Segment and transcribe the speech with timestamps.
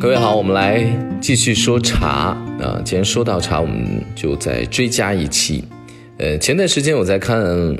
[0.00, 0.82] 各位好，我们来
[1.20, 2.80] 继续说茶啊。
[2.82, 5.62] 既然说到茶，我们就再追加一期。
[6.16, 7.38] 呃，前段时间我在看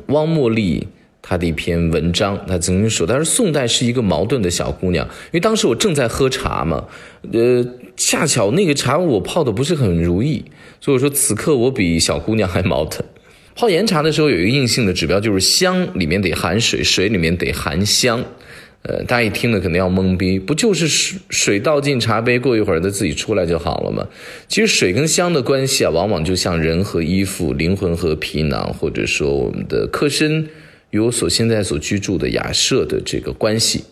[0.08, 0.86] 汪茉莉
[1.22, 6.84] 她的一篇文章，她曾经说，她说宋代是一个矛盾的小姑娘，因为当时我正在喝茶嘛，
[7.32, 10.44] 呃，恰巧那个茶我泡的不是很如意，
[10.78, 13.02] 所以说此刻我比小姑娘还矛盾。
[13.56, 18.22] 泡岩茶的时候有一个硬性的指标，就是香里面得含水，水里面得含香。
[18.82, 24.08] 呃，大家一听呢，肯定要懵逼，不就是水水倒进茶杯，过一会儿它自己出来就好了吗？
[24.48, 30.48] 其实水跟香的关系啊，往往就像人和衣服、灵魂和皮囊，或者说我们的客身
[30.90, 33.84] 与我所现在所居住的雅舍的这个关系。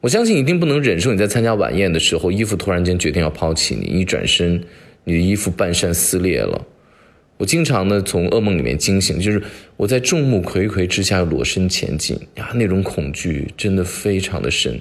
[0.00, 4.60] 我相信一定不能忍受你在参加晚宴的时候，衣服突然间决定要抛弃你，一转身，
[5.04, 6.66] 你的衣服半扇撕裂了。
[7.38, 9.42] 我经常呢从噩梦里面惊醒，就是
[9.76, 14.78] 我在众目睽睽之下裸身前进呀，那种恐惧真的非常的深。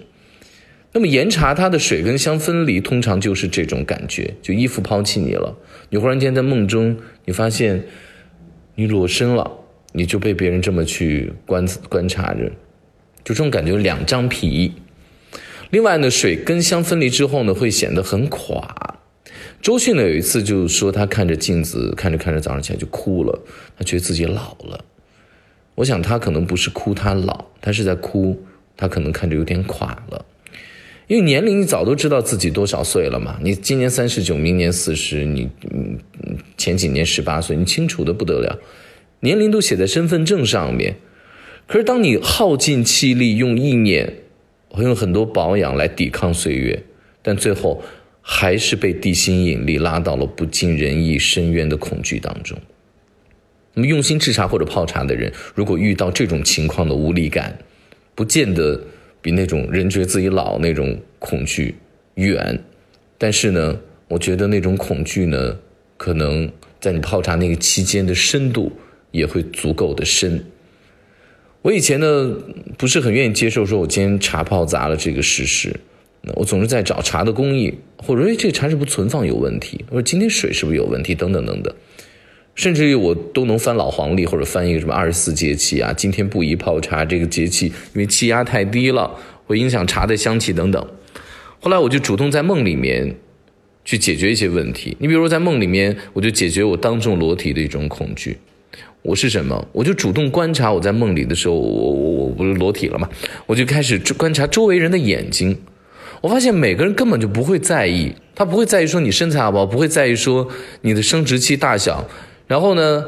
[0.91, 5.55] 那么岩茶它的水跟香分离，通常就是这种感觉，就衣服抛弃你了，
[5.90, 7.84] 你忽然间在梦中，你发现
[8.73, 9.51] 你裸身了，
[9.93, 12.49] 你就被别人这么去观观察着，
[13.23, 14.71] 就这种感觉两张皮。
[15.70, 18.96] 另外呢，水跟香分离之后呢，会显得很垮。
[19.62, 23.38] 周迅呢有一次就说他看着镜子，看着看着早上起来就哭了，
[23.77, 24.86] 他觉得自己老了。
[25.76, 28.41] 我想他可能不是哭他老，他是在哭
[28.78, 30.26] 他可能看着有点垮了。
[31.08, 35.98] 因为年龄你早都知道自己多少岁了嘛，你今年三十九，明年四十，你嗯
[36.58, 38.60] 前几年十八岁，你清楚的不得了，
[39.22, 40.96] 年龄都写在身份证上面。
[41.66, 44.13] 可是当你耗尽气力用意念，
[44.70, 46.84] 会用很多保养来抵抗岁月，
[47.22, 47.84] 但最后。
[48.29, 52.57] 还是被地心引力拉到了不尽人意深渊的恐惧当中。
[53.73, 57.57] 那么用心制茶或者泡茶的人，如果遇到这种情况的无力感，
[58.13, 58.83] 不见得
[59.21, 61.73] 比那种人觉得自己老那种恐惧
[62.15, 62.61] 远。
[63.17, 63.79] 但是呢，
[64.09, 65.57] 我觉得那种恐惧呢，
[65.95, 66.51] 可能
[66.81, 68.69] 在你泡茶那个期间的深度
[69.11, 70.43] 也会足够的深。
[71.61, 72.37] 我以前呢，
[72.77, 75.73] 不是很愿意接受说我今天茶泡砸了这个事实。
[76.35, 81.73] 我总是在找茶的工艺，或者说这个茶是不是存放有问题，或者今天水是不是有问题，等等等等，
[82.55, 89.11] 甚至于我都能翻老黄历，或者翻一个什么二十四节气啊，今天不宜泡茶，这个节气因为气压太低了，
[89.45, 90.85] 会影响茶的香气等等。
[91.59, 93.16] 后来我就主动在梦里面
[93.83, 94.95] 去解决一些问题。
[94.99, 98.37] 你比如说在梦里面，我就解决我当众裸体的一种恐惧。
[99.01, 99.67] 我是什么？
[99.71, 103.09] 我就主动观察我在梦里的时候，我我我不是裸体了吗？
[103.45, 105.57] 我就开始观察周围人的眼睛。
[106.27, 110.45] 我发现每个人根本就不会在意，他不会在意说你身材好不好，不会在意说
[110.81, 112.05] 你的生殖器大小，
[112.47, 113.05] 然后呢，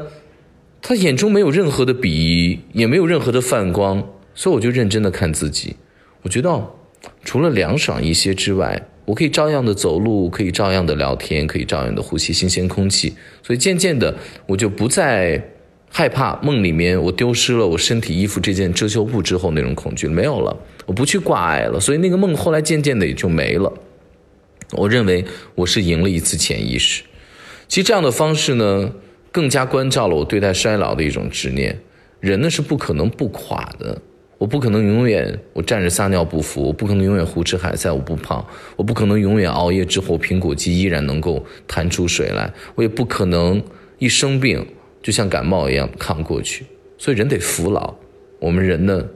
[0.80, 4.02] 他眼中没有任何的鄙夷，也没有任何的泛光，
[4.34, 5.76] 所以我就认真的看自己。
[6.22, 6.66] 我觉得
[7.22, 13.12] 除了凉爽一些之外，我可以照样的走路，可以照样的聊天，可以照样的呼吸新鲜空气。
[13.42, 14.16] 所以渐渐的，
[14.46, 15.46] 我就不再
[15.90, 20.56] 害怕梦里面我丢失了我身体衣服这件遮羞布之后那种恐惧没有了。
[20.90, 23.72] 我不去挂碍了，所以那个梦后来渐渐的也就没了。
[24.72, 25.24] 我认为
[25.54, 27.04] 我是赢了一次潜意识。
[27.68, 28.92] 其实这样的方式呢，
[29.30, 31.78] 更加关照了我对待衰老的一种执念。
[32.18, 34.02] 人呢是不可能不垮的，
[34.36, 43.62] 我不可能永远我站着撒尿不服，我不可能永远胡吃海塞我不胖，我不可能永远熬夜之后苹果肌依然能够弹出水来，我也不可能
[44.00, 44.66] 一生病
[45.00, 46.66] 就像感冒一样扛过去。
[46.98, 47.94] 所以人得服老，
[48.40, 49.06] 我们人呢？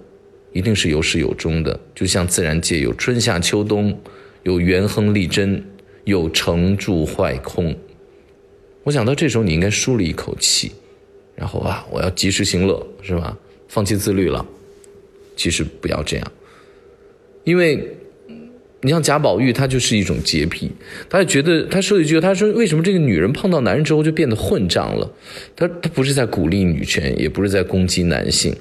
[0.55, 4.01] 一定是有始有终的，就像自然界有春夏秋冬，
[4.45, 5.63] 有元亨利贞，
[6.05, 7.77] 有成住坏空。
[8.85, 10.71] 我想到这时候，你应该舒了一口气，
[11.35, 13.37] 然后啊，我要及时行乐，是吧？
[13.67, 14.47] 放弃自律了。
[15.35, 16.33] 其实不要这样，
[17.43, 17.97] 因为
[18.81, 20.71] 你像贾宝玉，他就是一种洁癖，
[21.11, 25.11] 他就觉得他说一句，他说为什么这个女人碰到男人之后就变得混账了？
[25.57, 28.55] 他他不是在鼓励女权，也不是在攻击男性，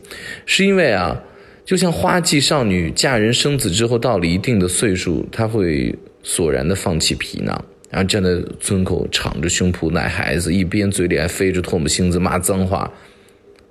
[0.48, 1.22] 是因为啊。
[1.66, 8.30] 就像花季少女嫁人生子之后，到了一定的岁数，她会索然的放弃皮囊，然后站在
[8.60, 12.92] 村口敞着胸脯奶孩子，一边嘴里还飞着唾沫星子骂脏话。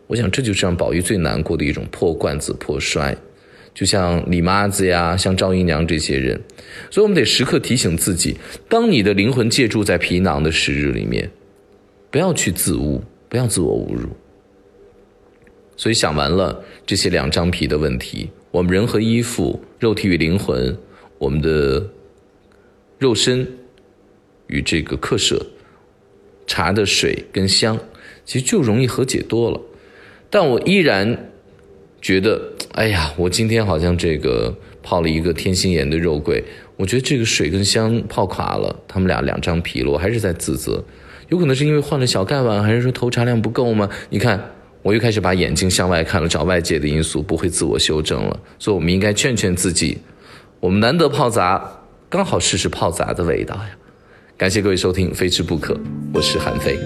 [0.06, 3.16] 我想这就是让宝玉最难过的一种破罐子破摔。
[3.74, 6.38] 就像李妈子呀，像赵姨娘这些人，
[6.90, 8.36] 所以我们得时刻提醒自己：
[8.68, 11.30] 当你的灵魂借住在皮囊的时日里面，
[12.10, 14.10] 不要去自污，不要自我侮辱。
[15.82, 20.78] 所以想完了这些两张皮的问题，我们人和衣服、肉体与灵魂，
[21.18, 21.84] 我们的
[23.00, 23.44] 肉身
[24.46, 25.44] 与这个客舍、
[26.46, 27.76] 茶的水跟香，
[28.24, 29.60] 其实就容易和解多了。
[30.30, 31.32] 但我依然
[32.00, 36.44] 觉得，哎呀，我今天好像这个泡了一个天心岩的肉桂，
[36.76, 40.84] 我觉得这个水跟香泡垮了，他们俩两张皮了，我还是在自责。
[41.28, 43.90] 有可能是因为换了小盖碗，还是说投茶量不够吗？
[44.10, 44.52] 你看，
[44.82, 48.40] 我又开始把眼睛向外看了，找外界的因素，不会自我修正了。
[48.58, 49.98] 所以，我们应该劝劝自己，
[50.58, 51.62] 我们难得泡杂，
[52.08, 53.68] 刚好试试泡杂的味道呀。
[54.36, 55.74] 感谢各位收听《非吃不可》，
[56.12, 56.76] 我是韩非。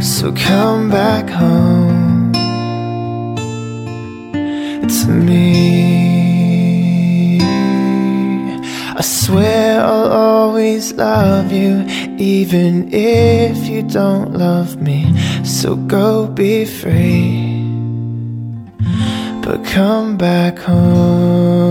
[0.00, 2.32] So come back home
[4.88, 5.92] to me.
[8.94, 11.84] I swear I'll always love you,
[12.18, 15.14] even if you don't love me.
[15.62, 17.62] So go be free.
[19.44, 21.61] But come back home